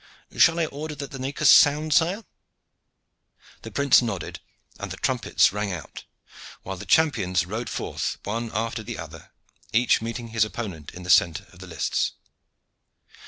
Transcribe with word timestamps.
Shall 0.35 0.59
I 0.59 0.65
order 0.65 0.95
that 0.95 1.11
the 1.11 1.19
nakirs 1.19 1.47
sound, 1.51 1.93
sire?" 1.93 2.25
The 3.61 3.69
prince 3.69 4.01
nodded, 4.01 4.39
and 4.79 4.89
the 4.89 4.97
trumpets 4.97 5.53
rang 5.53 5.71
out, 5.71 6.05
while 6.63 6.75
the 6.75 6.87
champions 6.87 7.45
rode 7.45 7.69
forth 7.69 8.17
one 8.23 8.49
after 8.51 8.81
the 8.81 8.97
other, 8.97 9.29
each 9.71 10.01
meeting 10.01 10.29
his 10.29 10.43
opponent 10.43 10.89
in 10.95 11.03
the 11.03 11.11
centre 11.11 11.45
of 11.53 11.59
the 11.59 11.67
lists. 11.67 12.13